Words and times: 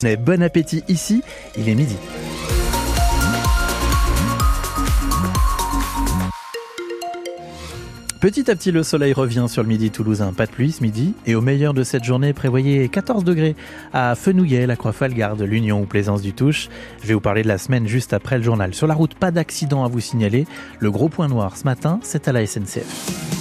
Bon 0.00 0.40
appétit 0.44 0.84
ici, 0.86 1.24
il 1.56 1.68
est 1.68 1.74
midi. 1.74 1.96
Petit 8.20 8.48
à 8.48 8.54
petit, 8.54 8.70
le 8.70 8.84
soleil 8.84 9.12
revient 9.12 9.46
sur 9.48 9.64
le 9.64 9.68
midi 9.68 9.90
toulousain. 9.90 10.32
Pas 10.32 10.46
de 10.46 10.52
pluie 10.52 10.70
ce 10.70 10.84
midi. 10.84 11.14
Et 11.26 11.34
au 11.34 11.40
meilleur 11.40 11.74
de 11.74 11.82
cette 11.82 12.04
journée, 12.04 12.32
prévoyez 12.32 12.88
14 12.88 13.24
degrés 13.24 13.56
à 13.92 14.14
Fenouillet, 14.14 14.68
la 14.68 14.76
Croix-Falgarde, 14.76 15.42
l'Union 15.42 15.80
ou 15.80 15.84
Plaisance 15.84 16.22
du 16.22 16.32
Touche. 16.32 16.68
Je 17.02 17.08
vais 17.08 17.14
vous 17.14 17.20
parler 17.20 17.42
de 17.42 17.48
la 17.48 17.58
semaine 17.58 17.88
juste 17.88 18.12
après 18.12 18.38
le 18.38 18.44
journal. 18.44 18.74
Sur 18.74 18.86
la 18.86 18.94
route, 18.94 19.16
pas 19.16 19.32
d'accident 19.32 19.84
à 19.84 19.88
vous 19.88 19.98
signaler. 19.98 20.46
Le 20.78 20.92
gros 20.92 21.08
point 21.08 21.26
noir 21.26 21.56
ce 21.56 21.64
matin, 21.64 21.98
c'est 22.04 22.28
à 22.28 22.32
la 22.32 22.46
SNCF. 22.46 23.37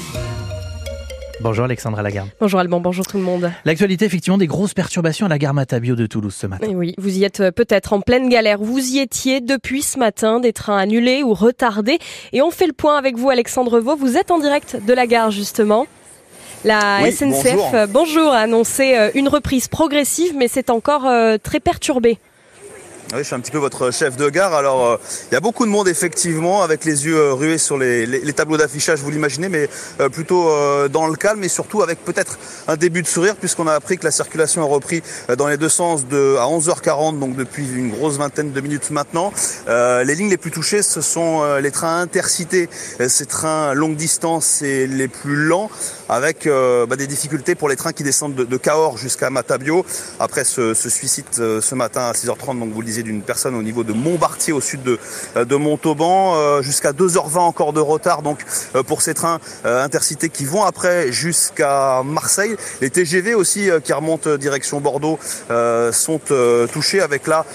Bonjour 1.40 1.66
Alexandra 1.66 2.02
Lagarde. 2.02 2.30
Bonjour 2.40 2.60
Alban, 2.60 2.80
bonjour 2.80 3.06
tout 3.06 3.18
le 3.18 3.24
monde. 3.24 3.52
L'actualité, 3.64 4.06
effectivement, 4.06 4.40
des 4.40 4.48
grosses 4.48 4.74
perturbations 4.74 5.28
à 5.28 5.30
la 5.30 5.38
gare 5.38 5.54
Matabio 5.54 5.96
de 5.96 6.08
Toulouse 6.08 6.34
ce 6.34 6.48
matin. 6.48 6.68
oui, 6.74 6.96
vous 6.98 7.18
y 7.18 7.24
êtes 7.24 7.42
euh, 7.42 7.52
peut-être 7.52 7.94
en 7.94 8.02
pleine 8.02 8.28
galère. 8.28 8.58
Vous 8.60 8.80
y 8.80 9.00
étiez 9.00 9.40
depuis 9.40 9.84
ce 9.84 10.00
matin, 10.00 10.40
des 10.40 10.52
trains 10.52 10.78
annulés 10.78 11.22
ou 11.22 11.34
retardés. 11.34 12.00
Et 12.34 12.42
on 12.42 12.50
fait 12.50 12.66
le 12.66 12.74
point 12.74 12.98
avec 12.98 13.18
vous, 13.18 13.30
Alexandre 13.30 13.80
Vaux. 13.80 13.96
Vous 13.96 14.18
êtes 14.18 14.32
en 14.32 14.40
direct 14.40 14.78
de 14.84 14.94
la 14.94 15.06
gare, 15.06 15.30
justement. 15.30 15.86
La 16.66 17.00
SNCF, 17.12 17.88
bonjour. 17.90 18.32
a 18.34 18.40
annoncé 18.40 18.98
euh, 18.98 19.12
une 19.14 19.28
reprise 19.28 19.68
progressive, 19.68 20.34
mais 20.36 20.48
c'est 20.48 20.72
encore 20.72 21.06
euh, 21.06 21.38
très 21.42 21.60
perturbé. 21.60 22.18
Oui, 23.14 23.20
je 23.20 23.24
suis 23.24 23.36
un 23.36 23.40
petit 23.40 23.52
peu 23.52 23.58
votre 23.58 23.90
chef 23.92 24.18
de 24.18 24.30
gare. 24.30 24.54
Alors, 24.54 24.86
euh, 24.86 24.98
il 25.32 25.34
y 25.34 25.38
a 25.38 25.40
beaucoup 25.40 25.66
de 25.66 25.72
monde 25.72 25.88
effectivement, 25.88 26.62
avec 26.62 26.84
les 26.84 27.06
yeux 27.06 27.16
euh, 27.16 27.34
rués 27.34 27.58
sur 27.58 27.78
les, 27.78 28.34
tableaux 28.34 28.58
d'affichage, 28.58 29.00
vous 29.00 29.10
l'imaginez, 29.10 29.48
mais 29.48 29.70
euh, 30.02 30.10
plutôt 30.10 30.52
dans 30.90 31.08
le 31.08 31.16
calme 31.16 31.42
et 31.42 31.48
surtout 31.48 31.82
avec 31.82 32.04
peut-être 32.04 32.38
un 32.68 32.76
début 32.76 33.02
de 33.02 33.08
sourire, 33.08 33.38
puisqu'on 33.38 33.66
a 33.66 33.74
appris 33.74 33.98
que 33.98 34.04
la 34.04 34.12
circulation 34.12 34.62
a 34.62 34.66
repris 34.66 35.02
dans 35.38 35.48
les 35.48 35.56
deux 35.56 35.70
sens 35.70 36.06
de, 36.06 36.36
à 36.38 36.48
11h40, 36.48 37.18
donc 37.18 37.38
depuis 37.38 37.66
une 37.74 37.92
grosse 37.92 38.18
vingtaine 38.18 38.52
de 38.52 38.60
minutes 38.60 38.92
maintenant. 38.92 39.32
les 39.68 40.16
lignes 40.16 40.30
les 40.30 40.38
plus 40.38 40.52
touchées, 40.52 40.82
ce 40.82 41.00
sont 41.00 41.56
les 41.56 41.72
trains 41.72 42.02
intercités, 42.02 42.70
ces 43.08 43.26
trains 43.26 43.74
longue 43.74 43.96
distance 43.96 44.62
et 44.62 44.86
les 44.86 45.08
plus 45.08 45.48
lents, 45.48 45.70
avec 46.10 46.48
bah, 46.48 46.96
des 46.96 47.08
difficultés 47.08 47.56
pour 47.56 47.70
les 47.70 47.76
trains 47.76 47.94
qui 47.94 48.04
descendent 48.04 48.36
de, 48.36 48.44
de 48.44 48.58
Cahors 48.58 48.98
jusqu'à 48.98 49.30
Matabio. 49.30 49.86
Après 50.20 50.44
ce, 50.44 50.74
ce 50.74 50.90
suicide 50.90 51.26
ce 51.34 51.76
matin 51.76 52.02
à 52.02 52.12
6h30, 52.14 52.60
donc 52.60 52.72
vous 52.74 52.82
le 52.82 52.88
disiez, 52.88 53.04
d'une 53.04 53.22
personne 53.22 53.56
au 53.56 53.64
niveau 53.64 53.84
de 53.84 53.94
Montbartier 53.94 54.54
au 54.54 54.62
sud 54.62 54.84
de, 54.84 55.00
euh, 55.36 55.46
de 55.46 55.56
Montauban, 55.56 56.36
euh, 56.36 56.62
jusqu'à 56.62 56.92
2h20 56.92 57.40
encore 57.40 57.74
de 57.74 57.80
retard 57.80 58.22
donc 58.22 58.40
euh, 58.76 58.84
pour 58.84 59.02
ces 59.02 59.14
trains 59.14 59.40
intercités 59.64 60.30
qui 60.30 60.46
vont 60.46 60.64
après 60.64 61.12
jusqu'à 61.12 62.02
Marseille. 62.04 62.56
Les 62.82 62.90
TGV 62.90 63.34
aussi 63.36 63.70
qui 63.84 63.94
remontent 63.94 64.38
direction 64.38 64.80
Bordeaux 64.80 65.20
sont 65.92 66.20
touchés 66.72 67.02
avec 67.02 67.28
là 67.28 67.46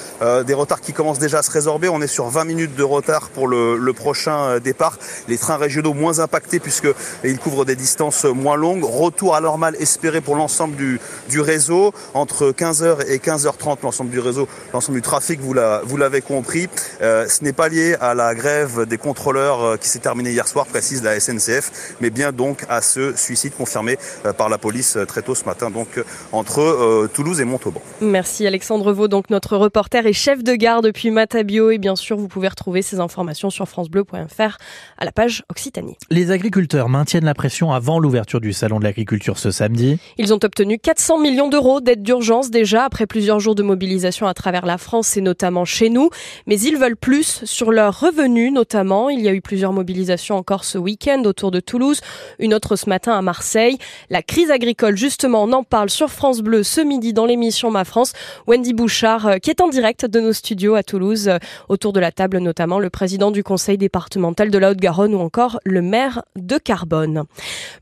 des 0.45 0.55
retards 0.55 0.81
qui 0.81 0.93
commencent 0.93 1.19
déjà 1.19 1.39
à 1.39 1.43
se 1.43 1.51
résorber. 1.51 1.89
On 1.89 2.01
est 2.03 2.07
sur 2.07 2.29
20 2.29 2.45
minutes 2.45 2.75
de 2.75 2.83
retard 2.83 3.31
pour 3.31 3.49
le, 3.49 3.77
le 3.77 3.93
prochain 3.93 4.59
départ. 4.59 4.99
Les 5.29 5.39
trains 5.39 5.57
régionaux 5.57 5.95
moins 5.95 6.19
impactés 6.21 6.61
puisque 6.61 6.89
ils 7.25 7.39
couvrent 7.39 7.65
des 7.65 7.77
distances 7.77 8.25
moins 8.25 8.42
longues. 8.57 8.85
Retour 8.85 9.35
à 9.35 9.41
normal 9.41 9.77
espéré 9.79 10.21
pour 10.21 10.37
l'ensemble 10.37 10.77
du, 10.77 11.01
du 11.29 11.41
réseau 11.41 11.93
entre 12.15 12.53
15h 12.53 13.07
et 13.09 13.19
15h30 13.19 13.79
l'ensemble 13.83 14.11
du 14.11 14.21
réseau, 14.21 14.49
l'ensemble 14.73 14.99
du 14.99 15.03
trafic 15.03 15.41
vous 15.41 15.97
l'avez 15.97 16.21
compris. 16.21 16.69
Euh, 17.01 17.27
ce 17.29 17.45
n'est 17.45 17.53
pas 17.53 17.69
lié 17.69 17.97
à 18.01 18.15
la 18.15 18.35
grève 18.35 18.87
des 18.87 18.99
contrôleurs 18.99 19.63
euh, 19.63 19.77
qui 19.77 19.89
s'est 19.89 19.99
terminée 19.99 20.31
hier 20.31 20.47
soir, 20.47 20.67
précise 20.67 21.03
la 21.03 21.19
SNCF, 21.19 21.97
mais 22.01 22.11
bien 22.11 22.33
donc 22.33 22.65
à 22.69 22.81
ce 22.81 23.17
suicide 23.17 23.55
confirmé 23.57 23.99
euh, 24.27 24.33
par 24.33 24.49
la 24.49 24.59
police 24.59 24.99
très 25.09 25.23
tôt 25.23 25.35
ce 25.35 25.45
matin, 25.45 25.71
donc 25.71 26.03
entre 26.33 27.09
Toulouse 27.13 27.41
et 27.41 27.45
Montauban. 27.45 27.81
Merci 28.01 28.47
Alexandre 28.47 28.93
Vaux, 28.93 29.09
donc 29.09 29.31
notre 29.31 29.57
reporter 29.57 30.07
et 30.07 30.13
chef 30.13 30.43
de 30.43 30.55
gare 30.55 30.83
depuis 30.83 31.11
Matabio. 31.11 31.71
Et 31.71 31.79
bien 31.79 31.97
sûr, 31.97 32.17
vous 32.17 32.29
pouvez 32.29 32.49
retrouver 32.49 32.83
ces 32.83 33.01
informations 33.01 33.51
sur 33.51 33.69
francebleu.fr 33.69 34.57
à 34.99 35.05
la 35.05 35.13
page 35.13 35.45
Occitanie. 35.51 35.97
Les 36.11 36.31
agriculteurs 36.31 36.89
maintiennent 36.89 37.25
la 37.25 37.35
pression 37.35 37.73
avant 37.73 37.99
l'ouverture 37.99 38.32
du 38.41 38.53
salon 38.53 38.79
de 38.79 38.85
l'agriculture 38.85 39.39
ce 39.39 39.51
samedi. 39.51 39.99
Ils 40.19 40.33
ont 40.33 40.39
obtenu 40.43 40.79
400 40.79 41.19
millions 41.19 41.49
d'euros 41.49 41.81
d'aide 41.81 42.03
d'urgence 42.03 42.51
déjà 42.51 42.85
après 42.85 43.07
plusieurs 43.07 43.41
jours 43.41 43.55
de 43.55 43.63
mobilisation 43.63 44.27
à 44.27 44.35
travers 44.35 44.67
la 44.67 44.79
France 44.79 45.17
et 45.17 45.21
notamment 45.21 45.65
chez 45.65 45.91
nous, 45.91 46.11
mais 46.47 46.59
ils 46.61 46.77
veulent 46.77 46.97
plus 46.97 47.45
sur 47.45 47.73
leurs 47.73 48.01
revenus 48.01 48.53
notamment. 48.53 49.11
Il 49.11 49.21
y 49.21 49.29
a 49.29 49.33
eu 49.33 49.41
plusieurs 49.41 49.73
mobilisations 49.73 50.37
encore 50.37 50.65
ce 50.65 50.79
week-end 50.79 51.23
autour 51.25 51.51
de 51.51 51.61
Toulouse, 51.61 52.01
une 52.39 52.55
autre 52.55 52.77
ce 52.77 52.89
matin 52.89 53.17
à 53.17 53.23
Marseille. 53.23 53.79
La 54.11 54.23
crise 54.23 54.51
agricole, 54.51 54.97
justement, 54.97 55.45
on 55.45 55.53
en 55.53 55.65
parle 55.65 55.91
sur 55.91 56.11
France 56.11 56.41
Bleu 56.41 56.63
ce 56.63 56.81
midi 56.81 57.13
dans 57.13 57.27
l'émission 57.27 57.71
Ma 57.71 57.85
France. 57.85 58.13
Wendy 58.47 58.73
Bouchard, 58.73 59.27
euh, 59.27 59.37
qui 59.39 59.51
est 59.51 59.61
en 59.61 59.69
direct 59.69 60.07
de 60.07 60.21
nos 60.21 60.33
studios 60.33 60.75
à 60.75 60.83
Toulouse, 60.83 61.29
euh, 61.29 61.39
autour 61.69 61.93
de 61.93 62.01
la 62.01 62.13
table 62.13 62.39
notamment 62.39 62.79
le 62.79 62.91
président 62.91 63.31
du 63.31 63.43
conseil 63.43 63.79
départemental 63.79 64.51
de 64.51 64.59
la 64.59 64.71
Haute-Garonne 64.71 65.15
ou 65.15 65.21
encore 65.21 65.59
le 65.65 65.83
maire 65.83 66.23
de 66.37 66.59
Carbone. 66.59 67.25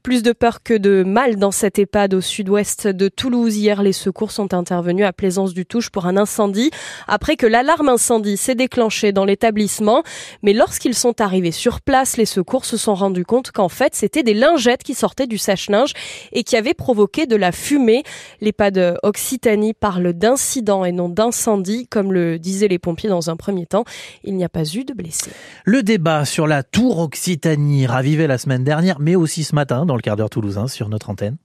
Plus 0.03 0.23
de 0.23 0.33
peur 0.41 0.63
que 0.63 0.73
de 0.73 1.05
mal 1.05 1.37
dans 1.37 1.51
cette 1.51 1.79
EHPAD 1.79 2.15
au 2.15 2.23
sud-ouest 2.23 2.89
de 2.89 3.09
Toulouse. 3.09 3.59
Hier, 3.59 3.83
les 3.83 3.93
secours 3.93 4.31
sont 4.31 4.55
intervenus 4.55 5.05
à 5.05 5.13
Plaisance 5.13 5.53
du 5.53 5.67
Touche 5.67 5.91
pour 5.91 6.07
un 6.07 6.17
incendie 6.17 6.71
après 7.07 7.37
que 7.37 7.47
l'alarme 7.47 7.91
incendie 7.91 8.39
s'est 8.39 8.55
déclenchée 8.55 9.13
dans 9.13 9.27
l'établissement. 9.27 10.03
Mais 10.43 10.55
lorsqu'ils 10.55 10.95
sont 10.95 11.21
arrivés 11.21 11.53
sur 11.53 11.83
place, 11.83 12.17
les 12.17 12.25
secours 12.25 12.65
se 12.65 12.79
sont 12.79 12.95
rendus 12.95 13.27
compte 13.27 13.51
qu'en 13.51 13.69
fait, 13.69 13.95
c'était 13.95 14.23
des 14.23 14.33
lingettes 14.33 14.83
qui 14.83 14.95
sortaient 14.95 15.27
du 15.27 15.37
sèche-linge 15.37 15.93
et 16.33 16.43
qui 16.43 16.57
avaient 16.57 16.73
provoqué 16.73 17.27
de 17.27 17.37
la 17.37 17.53
fumée. 17.53 18.03
L'EHPAD 18.41 18.97
Occitanie 19.03 19.75
parle 19.75 20.15
d'incident 20.15 20.87
et 20.87 20.93
non 20.93 21.11
d'incendie, 21.11 21.87
comme 21.87 22.15
le 22.15 22.39
disaient 22.39 22.69
les 22.69 22.79
pompiers 22.79 23.11
dans 23.11 23.29
un 23.29 23.37
premier 23.37 23.67
temps. 23.67 23.85
Il 24.25 24.37
n'y 24.37 24.45
a 24.45 24.49
pas 24.49 24.65
eu 24.65 24.85
de 24.85 24.95
blessés. 24.95 25.33
Le 25.67 25.83
débat 25.83 26.25
sur 26.25 26.47
la 26.47 26.63
tour 26.63 26.99
Occitanie 27.01 27.87
ravivé 27.87 28.27
la 28.27 28.39
semaine 28.39 28.65
dernière, 28.65 29.01
mais 29.01 29.17
aussi 29.17 29.45
ce 29.45 29.55
matin 29.55 29.85
dans 29.85 29.97
le 29.97 30.01
quart 30.01 30.17
d'heure 30.17 30.30
toulousain 30.31 30.69
sur 30.69 30.89
notre 30.89 31.11
antenne. 31.11 31.37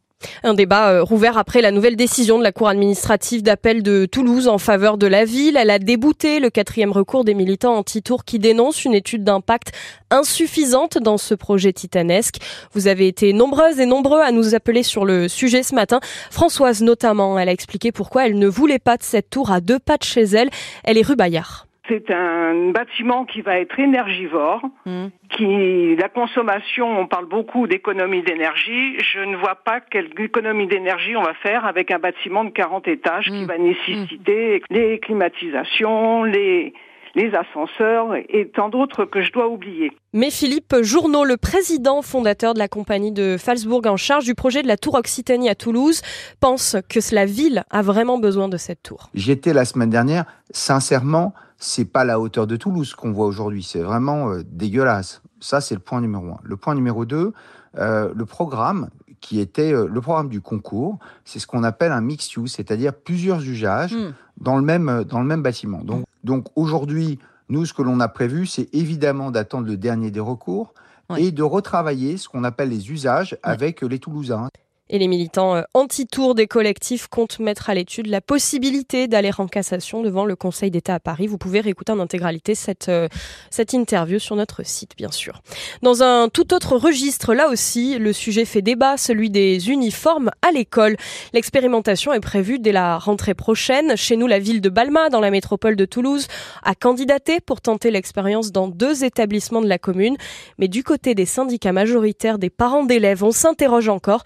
Un 0.44 0.53
débat 0.53 0.91
euh, 0.91 1.03
rouvert 1.03 1.38
après 1.38 1.62
la 1.62 1.72
nouvelle 1.72 1.96
décision 1.96 2.38
de 2.38 2.44
la 2.44 2.51
Cour 2.51 2.69
administrative 2.69 3.44
d'appel 3.44 3.84
de 3.84 4.06
Toulouse 4.06 4.47
en 4.47 4.57
faveur 4.57 4.97
de 4.97 5.07
la 5.07 5.25
ville. 5.25 5.57
Elle 5.57 5.69
a 5.69 5.79
débouté 5.79 6.40
le 6.40 6.50
quatrième 6.50 6.91
recours 6.91 7.25
des 7.25 7.34
militants 7.34 7.75
anti-tour 7.75 8.24
qui 8.24 8.40
dénoncent 8.40 8.85
une 8.85 8.94
étude 8.94 9.24
d'impact 9.24 9.74
insuffisante 10.09 10.97
dans 10.97 11.18
ce 11.18 11.35
projet 11.35 11.74
titanesque. 11.74 12.38
Vous 12.74 12.88
avez 12.88 13.07
été 13.07 13.34
nombreuses 13.34 13.79
et 13.79 13.85
nombreux 13.85 14.22
à 14.22 14.31
nous 14.31 14.56
appeler 14.56 14.84
sur 14.84 15.06
le 15.06 15.28
sujet 15.28 15.63
ce 15.63 15.75
matin. 15.75 16.00
Françoise 16.31 16.81
notamment, 16.81 17.38
elle 17.38 17.50
a 17.50 17.53
expliqué 17.53 17.91
pourquoi 17.91 18.25
elle 18.25 18.40
ne 18.40 18.47
voulait 18.47 18.79
pas 18.79 18.97
de 18.97 19.03
cette 19.03 19.29
tour 19.29 19.51
à 19.51 19.62
deux 19.62 19.79
pas 19.79 19.97
de 19.97 20.03
chez 20.03 20.24
elle. 20.24 20.50
Elle 20.84 20.97
est 20.97 21.06
rue 21.06 21.16
Bayard. 21.16 21.68
C'est 21.88 22.12
un 22.12 22.72
bâtiment 22.72 23.25
qui 23.25 23.41
va 23.41 23.59
être 23.59 23.79
énergivore, 23.79 24.62
mmh. 24.85 25.06
qui 25.29 25.96
la 25.96 26.09
consommation, 26.09 27.00
on 27.00 27.07
parle 27.07 27.25
beaucoup 27.25 27.68
d'économie 27.68 28.23
d'énergie. 28.23 28.97
Je 29.00 29.19
ne 29.19 29.35
vois 29.35 29.56
pas 29.56 29.81
quelle 29.81 30.09
économie 30.18 30.68
d'énergie 30.68 31.16
on 31.16 31.22
va 31.22 31.34
faire 31.35 31.66
avec 31.66 31.91
un 31.91 32.00
bâtiment 32.00 32.44
de 32.44 32.50
40 32.50 32.88
étages 32.88 33.25
qui 33.25 33.44
mmh. 33.44 33.47
va 33.47 33.57
nécessiter 33.57 34.59
mmh. 34.69 34.74
les 34.74 35.00
climatisations, 35.00 36.24
les 36.24 36.74
les 37.16 37.31
ascenseurs 37.34 38.16
et 38.16 38.52
tant 38.53 38.70
d'autres 38.70 39.06
que 39.06 39.22
je 39.22 39.31
dois 39.31 39.48
oublier. 39.48 39.92
Mais 40.14 40.30
Philippe 40.30 40.76
Journeau, 40.81 41.24
le 41.24 41.38
président 41.38 42.02
fondateur 42.02 42.53
de 42.53 42.59
la 42.59 42.68
compagnie 42.68 43.12
de 43.12 43.38
Falsbourg 43.38 43.81
en 43.86 43.98
charge 43.98 44.26
du 44.26 44.36
projet 44.36 44.62
de 44.62 44.68
la 44.68 44.78
tour 44.78 44.96
Occitanie 44.96 45.50
à 45.50 45.56
Toulouse, 45.56 46.02
pense 46.40 46.75
que 46.90 47.00
la 47.14 47.25
ville 47.25 47.64
a 47.70 47.81
vraiment 47.81 48.18
besoin 48.18 48.50
de 48.50 48.58
cette 48.58 48.84
tour. 48.84 49.09
J'étais 49.14 49.54
la 49.54 49.66
semaine 49.66 49.90
dernière, 49.90 50.25
sincèrement, 50.52 51.34
c'est 51.58 51.86
pas 51.86 52.04
la 52.04 52.20
hauteur 52.20 52.48
de 52.48 52.58
Toulouse 52.58 52.94
qu'on 52.94 53.12
voit 53.12 53.25
aujourd'hui. 53.25 53.64
C'est 53.64 53.81
vraiment 53.81 54.31
euh, 54.31 54.44
dégueulasse. 54.46 55.22
Ça, 55.40 55.62
c'est 55.62 55.75
le 55.75 55.81
point 55.81 56.02
numéro 56.02 56.25
un. 56.28 56.40
Le 56.44 56.58
point 56.58 56.75
numéro 56.75 57.06
deux, 57.06 57.34
euh, 57.78 58.12
le 58.14 58.25
programme 58.25 58.90
qui 59.22 59.40
était 59.40 59.74
euh, 59.74 59.88
le 59.88 60.02
programme 60.02 60.30
du 60.30 60.42
concours, 60.42 61.00
c'est 61.24 61.40
ce 61.40 61.48
qu'on 61.48 61.64
appelle 61.64 61.92
un 61.92 62.02
mixed 62.02 62.36
use, 62.38 62.52
c'est-à-dire 62.52 62.94
plusieurs 62.94 63.42
usages 63.42 63.94
hmm. 63.94 64.14
dans 64.38 64.58
le 64.58 64.64
même 64.64 65.06
dans 65.08 65.20
le 65.20 65.25
même 65.25 65.42
bâtiment. 65.42 65.81
Donc. 65.81 66.06
Donc 66.25 66.48
aujourd'hui, 66.56 67.19
nous, 67.50 67.66
ce 67.66 67.74
que 67.74 67.83
l'on 67.83 68.00
a 68.00 68.07
prévu, 68.07 68.48
c'est 68.48 68.74
évidemment 68.74 69.31
d'attendre 69.31 69.68
le 69.68 69.77
dernier 69.77 70.12
des 70.12 70.19
recours 70.19 70.74
et 71.18 71.31
de 71.31 71.44
retravailler 71.44 72.18
ce 72.18 72.27
qu'on 72.27 72.44
appelle 72.44 72.69
les 72.69 72.92
usages 72.92 73.38
avec 73.44 73.81
les 73.81 74.00
Toulousains. 74.00 74.50
Et 74.88 75.00
les 75.00 75.08
militants 75.08 75.56
euh, 75.56 75.64
anti-tour 75.74 76.36
des 76.36 76.46
collectifs 76.46 77.08
comptent 77.08 77.40
mettre 77.40 77.72
à 77.72 77.74
l'étude 77.74 78.06
la 78.06 78.22
possibilité 78.22 79.08
d'aller 79.08 79.32
en 79.36 79.48
cassation 79.48 80.04
devant 80.04 80.26
le 80.26 80.36
Conseil 80.36 80.70
d'État 80.70 80.94
à 80.94 81.00
Paris. 81.00 81.26
Vous 81.26 81.40
pouvez 81.40 81.60
réécouter 81.60 81.92
en 81.92 82.00
intégralité 82.00 82.54
cette, 82.54 82.88
euh, 82.90 83.08
cette 83.50 83.74
interview 83.74 84.20
sur 84.20 84.36
notre 84.36 84.64
site, 84.64 84.92
bien 84.96 85.10
sûr. 85.10 85.42
Dans 85.82 86.04
un 86.04 86.30
tout 86.30 86.54
autre 86.54 86.78
registre, 86.78 87.34
là 87.34 87.50
aussi, 87.50 87.98
le 87.98 88.14
sujet 88.14 88.46
fait 88.46 88.62
débat, 88.62 88.96
celui 88.96 89.32
des 89.32 89.72
uniformes 89.72 90.30
à 90.44 90.52
l'école. 90.52 90.98
L'expérimentation 91.34 92.14
est 92.14 92.20
prévue 92.20 92.60
dès 92.60 92.72
la 92.72 93.00
rentrée 93.00 93.34
prochaine. 93.34 93.98
Chez 93.98 94.18
nous, 94.18 94.28
la 94.28 94.38
ville 94.38 94.62
de 94.62 94.70
Balma, 94.70 95.10
dans 95.10 95.20
la 95.20 95.32
métropole 95.32 95.76
de 95.76 95.86
Toulouse, 95.86 96.28
a 96.62 96.76
candidaté 96.76 97.40
pour 97.40 97.60
tenter 97.60 97.90
l'expérience 97.90 98.52
dans 98.52 98.68
deux 98.68 99.04
établissements 99.04 99.64
de 99.64 99.68
la 99.68 99.80
commune. 99.80 100.16
Mais 100.60 100.68
du 100.68 100.84
côté 100.84 101.16
des 101.16 101.26
syndicats 101.26 101.74
majoritaires 101.74 102.38
des 102.38 102.52
parents 102.52 102.84
d'élèves, 102.84 103.24
on 103.24 103.32
s'interroge 103.32 103.90
encore. 103.90 104.22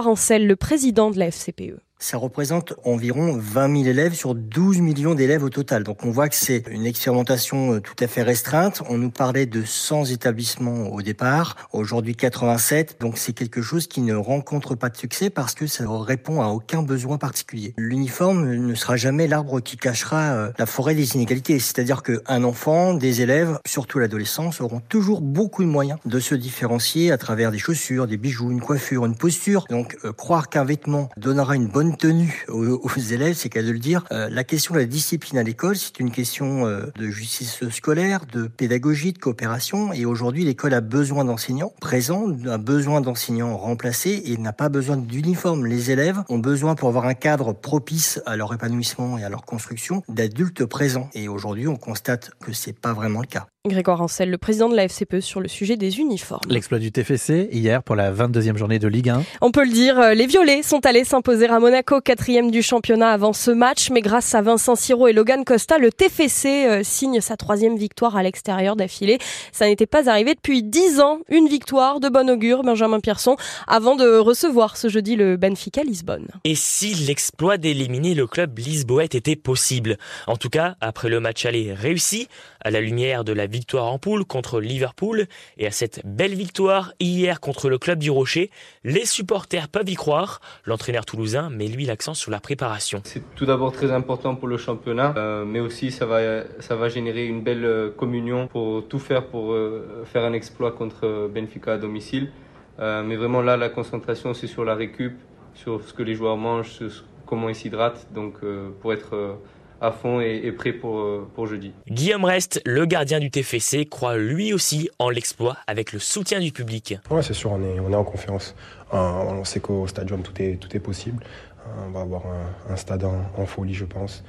Ancel, 0.00 0.46
le 0.46 0.56
président 0.56 1.10
de 1.10 1.18
la 1.18 1.26
FCPE. 1.26 1.80
Ça 2.02 2.18
représente 2.18 2.74
environ 2.84 3.36
20 3.38 3.76
000 3.76 3.88
élèves 3.88 4.14
sur 4.14 4.34
12 4.34 4.80
millions 4.80 5.14
d'élèves 5.14 5.44
au 5.44 5.50
total. 5.50 5.84
Donc 5.84 6.04
on 6.04 6.10
voit 6.10 6.28
que 6.28 6.34
c'est 6.34 6.64
une 6.68 6.84
expérimentation 6.84 7.74
euh, 7.74 7.80
tout 7.80 7.94
à 8.00 8.08
fait 8.08 8.22
restreinte. 8.22 8.82
On 8.88 8.98
nous 8.98 9.10
parlait 9.10 9.46
de 9.46 9.62
100 9.64 10.06
établissements 10.06 10.88
au 10.88 11.00
départ, 11.00 11.68
aujourd'hui 11.72 12.16
87. 12.16 12.96
Donc 13.00 13.18
c'est 13.18 13.32
quelque 13.32 13.62
chose 13.62 13.86
qui 13.86 14.00
ne 14.00 14.14
rencontre 14.14 14.74
pas 14.74 14.88
de 14.88 14.96
succès 14.96 15.30
parce 15.30 15.54
que 15.54 15.68
ça 15.68 15.84
ne 15.84 15.88
répond 15.88 16.42
à 16.42 16.48
aucun 16.48 16.82
besoin 16.82 17.18
particulier. 17.18 17.72
L'uniforme 17.76 18.52
ne 18.52 18.74
sera 18.74 18.96
jamais 18.96 19.28
l'arbre 19.28 19.60
qui 19.60 19.76
cachera 19.76 20.32
euh, 20.32 20.50
la 20.58 20.66
forêt 20.66 20.96
des 20.96 21.14
inégalités. 21.14 21.60
C'est-à-dire 21.60 22.02
qu'un 22.02 22.42
enfant, 22.42 22.94
des 22.94 23.20
élèves, 23.20 23.60
surtout 23.64 24.00
l'adolescence, 24.00 24.60
auront 24.60 24.80
toujours 24.80 25.20
beaucoup 25.20 25.62
de 25.62 25.68
moyens 25.68 26.00
de 26.04 26.18
se 26.18 26.34
différencier 26.34 27.12
à 27.12 27.18
travers 27.18 27.52
des 27.52 27.58
chaussures, 27.58 28.08
des 28.08 28.16
bijoux, 28.16 28.50
une 28.50 28.60
coiffure, 28.60 29.06
une 29.06 29.16
posture. 29.16 29.66
Donc 29.70 29.96
euh, 30.04 30.12
croire 30.12 30.48
qu'un 30.48 30.64
vêtement 30.64 31.08
donnera 31.16 31.54
une 31.54 31.68
bonne 31.68 31.91
tenue 31.92 32.44
aux, 32.48 32.80
élèves, 32.98 33.34
c'est 33.34 33.48
qu'à 33.48 33.62
de 33.62 33.70
le 33.70 33.78
dire. 33.78 34.04
Euh, 34.12 34.28
la 34.30 34.44
question 34.44 34.74
de 34.74 34.80
la 34.80 34.86
discipline 34.86 35.38
à 35.38 35.42
l'école, 35.42 35.76
c'est 35.76 36.00
une 36.00 36.10
question 36.10 36.66
euh, 36.66 36.86
de 36.96 37.08
justice 37.08 37.68
scolaire, 37.70 38.26
de 38.32 38.46
pédagogie, 38.46 39.12
de 39.12 39.18
coopération. 39.18 39.92
Et 39.92 40.04
aujourd'hui, 40.04 40.44
l'école 40.44 40.74
a 40.74 40.80
besoin 40.80 41.24
d'enseignants 41.24 41.72
présents, 41.80 42.26
a 42.48 42.58
besoin 42.58 43.00
d'enseignants 43.00 43.56
remplacés 43.56 44.22
et 44.26 44.36
n'a 44.36 44.52
pas 44.52 44.68
besoin 44.68 44.96
d'uniforme. 44.96 45.66
Les 45.66 45.90
élèves 45.90 46.22
ont 46.28 46.38
besoin, 46.38 46.74
pour 46.74 46.88
avoir 46.88 47.06
un 47.06 47.14
cadre 47.14 47.52
propice 47.52 48.20
à 48.26 48.36
leur 48.36 48.52
épanouissement 48.52 49.18
et 49.18 49.24
à 49.24 49.28
leur 49.28 49.44
construction, 49.44 50.02
d'adultes 50.08 50.64
présents. 50.64 51.10
Et 51.14 51.28
aujourd'hui, 51.28 51.68
on 51.68 51.76
constate 51.76 52.32
que 52.40 52.52
c'est 52.52 52.78
pas 52.78 52.92
vraiment 52.92 53.20
le 53.20 53.26
cas. 53.26 53.46
Grégoire 53.68 54.00
Ancel, 54.00 54.28
le 54.28 54.38
président 54.38 54.68
de 54.68 54.74
la 54.74 54.88
FCPE 54.88 55.20
sur 55.20 55.40
le 55.40 55.46
sujet 55.46 55.76
des 55.76 56.00
uniformes. 56.00 56.40
L'exploit 56.50 56.80
du 56.80 56.90
TFC 56.90 57.48
hier 57.52 57.84
pour 57.84 57.94
la 57.94 58.12
22e 58.12 58.56
journée 58.56 58.80
de 58.80 58.88
Ligue 58.88 59.10
1. 59.10 59.22
On 59.40 59.52
peut 59.52 59.62
le 59.62 59.70
dire, 59.70 60.00
euh, 60.00 60.14
les 60.14 60.26
Violets 60.26 60.64
sont 60.64 60.84
allés 60.84 61.04
s'imposer 61.04 61.46
à 61.46 61.60
Monaco, 61.60 62.00
quatrième 62.00 62.50
du 62.50 62.60
championnat 62.60 63.10
avant 63.10 63.32
ce 63.32 63.52
match, 63.52 63.90
mais 63.90 64.00
grâce 64.00 64.34
à 64.34 64.42
Vincent 64.42 64.74
Siro 64.74 65.06
et 65.06 65.12
Logan 65.12 65.44
Costa, 65.44 65.78
le 65.78 65.92
TFC 65.92 66.66
euh, 66.66 66.80
signe 66.82 67.20
sa 67.20 67.36
troisième 67.36 67.76
victoire 67.76 68.16
à 68.16 68.24
l'extérieur 68.24 68.74
d'affilée. 68.74 69.18
Ça 69.52 69.66
n'était 69.66 69.86
pas 69.86 70.10
arrivé 70.10 70.34
depuis 70.34 70.64
dix 70.64 70.98
ans. 70.98 71.20
Une 71.28 71.46
victoire 71.46 72.00
de 72.00 72.08
bon 72.08 72.28
augure, 72.30 72.64
Benjamin 72.64 72.98
Pierson, 72.98 73.36
avant 73.68 73.94
de 73.94 74.18
recevoir 74.18 74.76
ce 74.76 74.88
jeudi 74.88 75.14
le 75.14 75.36
Benfica 75.36 75.84
Lisbonne. 75.84 76.26
Et 76.42 76.56
si 76.56 76.94
l'exploit 76.94 77.58
d'éliminer 77.58 78.16
le 78.16 78.26
club 78.26 78.58
lisboète 78.58 79.14
était 79.14 79.36
possible? 79.36 79.98
En 80.26 80.36
tout 80.36 80.50
cas, 80.50 80.74
après 80.80 81.08
le 81.08 81.20
match 81.20 81.46
aller 81.46 81.72
réussi, 81.72 82.26
à 82.64 82.70
la 82.70 82.80
lumière 82.80 83.24
de 83.24 83.32
la 83.32 83.46
victoire 83.52 83.86
en 83.86 83.98
poule 83.98 84.24
contre 84.24 84.60
Liverpool 84.60 85.26
et 85.58 85.66
à 85.66 85.70
cette 85.70 86.00
belle 86.04 86.34
victoire 86.34 86.92
hier 86.98 87.40
contre 87.40 87.68
le 87.68 87.78
club 87.78 87.98
du 87.98 88.10
Rocher, 88.10 88.50
les 88.82 89.04
supporters 89.04 89.68
peuvent 89.68 89.88
y 89.88 89.94
croire. 89.94 90.40
L'entraîneur 90.64 91.04
toulousain 91.04 91.50
met 91.50 91.68
lui 91.68 91.84
l'accent 91.84 92.14
sur 92.14 92.30
la 92.30 92.40
préparation. 92.40 93.00
C'est 93.04 93.22
tout 93.36 93.46
d'abord 93.46 93.72
très 93.72 93.92
important 93.92 94.34
pour 94.34 94.48
le 94.48 94.56
championnat, 94.56 95.14
euh, 95.16 95.44
mais 95.44 95.60
aussi 95.60 95.90
ça 95.90 96.06
va, 96.06 96.42
ça 96.60 96.74
va 96.74 96.88
générer 96.88 97.26
une 97.26 97.42
belle 97.42 97.64
euh, 97.64 97.90
communion 97.90 98.48
pour 98.48 98.88
tout 98.88 98.98
faire 98.98 99.26
pour 99.26 99.52
euh, 99.52 100.04
faire 100.04 100.24
un 100.24 100.32
exploit 100.32 100.72
contre 100.72 101.28
Benfica 101.32 101.74
à 101.74 101.78
domicile. 101.78 102.30
mais 102.78 103.16
vraiment 103.16 103.42
là, 103.42 103.56
la 103.56 103.68
concentration, 103.68 104.34
c'est 104.34 104.46
sur 104.46 104.64
la 104.64 104.74
récup, 104.74 105.16
sur 105.54 105.82
ce 105.82 105.92
que 105.92 106.02
les 106.02 106.14
joueurs 106.14 106.36
mangent, 106.36 106.70
sur 106.70 107.04
comment 107.26 107.48
ils 107.48 107.54
s'hydratent, 107.54 108.06
donc 108.12 108.34
pour 108.80 108.92
être 108.92 109.38
à 109.82 109.90
fond 109.90 110.20
et, 110.20 110.50
prêt 110.52 110.72
pour, 110.72 111.00
euh, 111.00 111.28
pour 111.34 111.46
jeudi. 111.46 111.72
Guillaume 111.90 112.24
Rest, 112.24 112.62
le 112.64 112.86
gardien 112.86 113.18
du 113.18 113.30
TFC, 113.30 113.84
croit 113.84 114.16
lui 114.16 114.54
aussi 114.54 114.88
en 114.98 115.10
l'exploit 115.10 115.56
avec 115.66 115.92
le 115.92 115.98
soutien 115.98 116.40
du 116.40 116.52
public. 116.52 116.94
Ouais, 117.10 117.22
c'est 117.22 117.34
sûr, 117.34 117.50
on 117.50 117.62
est, 117.62 117.80
on 117.80 117.92
est 117.92 117.96
en 117.96 118.04
confiance. 118.04 118.54
Euh, 118.94 118.96
on 118.96 119.44
sait 119.44 119.60
qu'au 119.60 119.86
stadium, 119.88 120.22
tout 120.22 120.40
est, 120.40 120.56
tout 120.56 120.74
est 120.76 120.80
possible. 120.80 121.22
Euh, 121.58 121.86
on 121.88 121.90
va 121.90 122.00
avoir 122.00 122.22
un, 122.70 122.76
stade 122.76 123.04
en, 123.04 123.46
folie, 123.46 123.74
je 123.74 123.84
pense 123.84 124.24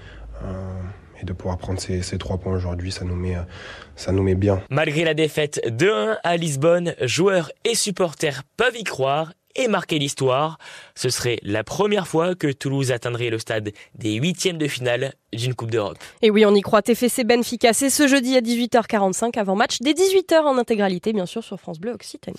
et 1.22 1.26
de 1.26 1.32
pouvoir 1.32 1.58
prendre 1.58 1.80
ces, 1.80 2.02
ces 2.02 2.18
trois 2.18 2.38
points 2.38 2.54
aujourd'hui, 2.54 2.92
ça 2.92 3.06
nous 3.06 3.16
met, 3.16 3.38
ça 3.96 4.12
nous 4.12 4.24
met 4.24 4.36
bien. 4.36 4.62
Malgré 4.70 5.06
la 5.06 5.14
défaite 5.14 5.62
2-1 5.68 6.18
à 6.22 6.36
Lisbonne, 6.36 6.96
joueurs 7.02 7.50
et 7.64 7.76
supporters 7.76 8.42
peuvent 8.58 8.76
y 8.76 8.84
croire 8.84 9.32
et 9.56 9.68
marquer 9.68 10.00
l'histoire. 10.00 10.58
Ce 10.96 11.10
serait 11.10 11.40
la 11.44 11.64
première 11.64 12.08
fois 12.08 12.36
que 12.36 12.52
Toulouse 12.52 12.92
atteindrait 12.92 13.30
le 13.30 13.40
stade 13.40 13.72
des 13.96 14.14
huitièmes 14.16 14.58
de 14.58 14.68
finale 14.68 15.14
d'une 15.32 15.56
Coupe 15.56 15.72
d'Europe. 15.72 15.98
Et 16.22 16.30
oui, 16.30 16.46
on 16.46 16.54
y 16.54 16.62
croit. 16.62 16.82
TFC 16.82 17.24
Benfica, 17.24 17.74
c'est 17.74 17.90
ce 17.90 18.08
jeudi 18.08 18.36
à 18.36 18.42
18h45 18.42 19.38
avant 19.38 19.56
match, 19.56 19.80
des 19.80 19.94
18h 19.94 20.42
en 20.42 20.58
intégralité, 20.58 21.14
bien 21.14 21.26
sûr, 21.26 21.44
sur 21.44 21.60
France 21.60 21.80
Bleu 21.80 21.94
Occitanie 21.94 22.38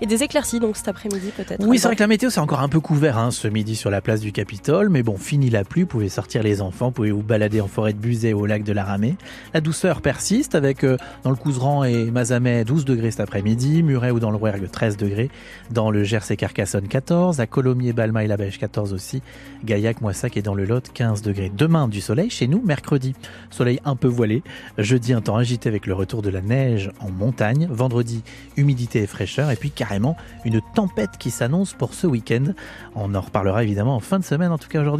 et 0.00 0.06
des 0.06 0.22
éclaircies 0.22 0.60
donc 0.60 0.76
cet 0.76 0.88
après-midi 0.88 1.32
peut-être. 1.36 1.64
Oui, 1.66 1.78
c'est 1.78 1.88
vrai 1.88 1.96
que 1.96 2.02
la 2.02 2.06
météo 2.06 2.30
c'est 2.30 2.40
encore 2.40 2.60
un 2.60 2.68
peu 2.68 2.80
couvert 2.80 3.18
hein, 3.18 3.30
ce 3.30 3.48
midi 3.48 3.76
sur 3.76 3.90
la 3.90 4.00
place 4.00 4.20
du 4.20 4.32
Capitole, 4.32 4.88
mais 4.88 5.02
bon, 5.02 5.16
fini 5.16 5.50
la 5.50 5.64
pluie, 5.64 5.82
vous 5.82 5.88
pouvez 5.88 6.08
sortir 6.08 6.42
les 6.42 6.60
enfants, 6.62 6.86
vous 6.86 6.92
pouvez 6.92 7.10
vous 7.10 7.22
balader 7.22 7.60
en 7.60 7.68
forêt 7.68 7.92
de 7.92 7.98
Buzet 7.98 8.32
ou 8.32 8.40
au 8.40 8.46
lac 8.46 8.62
de 8.62 8.72
la 8.72 8.84
Ramée. 8.84 9.16
La 9.54 9.60
douceur 9.60 10.00
persiste 10.00 10.54
avec 10.54 10.84
euh, 10.84 10.96
dans 11.24 11.30
le 11.30 11.36
Couseran 11.36 11.84
et 11.84 12.10
Mazamet 12.10 12.64
12 12.64 12.84
degrés 12.84 13.10
cet 13.10 13.20
après-midi, 13.20 13.82
Muret 13.82 14.10
ou 14.10 14.20
dans 14.20 14.30
le 14.30 14.36
Rouergue 14.36 14.70
13 14.70 14.96
degrés, 14.96 15.30
dans 15.70 15.90
le 15.90 16.04
Gers 16.04 16.30
et 16.30 16.36
Carcassonne 16.36 16.88
14, 16.88 17.40
à 17.40 17.46
Colomiers, 17.46 17.92
Balma 17.92 18.24
et 18.24 18.26
la 18.26 18.36
Bêche 18.36 18.58
14 18.58 18.92
aussi, 18.92 19.22
Gaillac, 19.64 20.00
Moissac 20.00 20.36
et 20.36 20.42
dans 20.42 20.54
le 20.54 20.64
Lot 20.64 20.90
15 20.92 21.22
degrés. 21.22 21.50
Demain 21.54 21.88
du 21.88 22.00
soleil 22.00 22.30
chez 22.30 22.46
nous, 22.46 22.62
mercredi, 22.64 23.14
soleil 23.50 23.80
un 23.84 23.96
peu 23.96 24.08
voilé, 24.08 24.42
jeudi 24.78 25.12
un 25.12 25.20
temps 25.20 25.36
agité 25.36 25.68
avec 25.68 25.86
le 25.86 25.94
retour 25.94 26.22
de 26.22 26.30
la 26.30 26.40
neige 26.40 26.90
en 27.00 27.10
montagne, 27.10 27.68
vendredi 27.70 28.22
humidité 28.56 29.02
et 29.02 29.06
fraîcheur 29.06 29.50
et 29.50 29.56
puis 29.56 29.70
carrément 29.86 30.16
une 30.44 30.60
tempête 30.74 31.16
qui 31.18 31.30
s'annonce 31.30 31.72
pour 31.72 31.94
ce 31.94 32.06
week-end. 32.06 32.52
On 32.96 33.14
en 33.14 33.20
reparlera 33.20 33.62
évidemment 33.62 33.94
en 33.94 34.00
fin 34.00 34.18
de 34.18 34.24
semaine, 34.24 34.50
en 34.50 34.58
tout 34.58 34.68
cas 34.68 34.80
aujourd'hui. 34.80 34.94